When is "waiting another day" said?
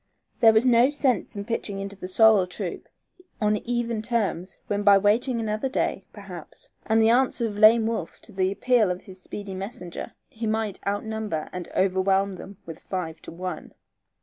4.97-6.07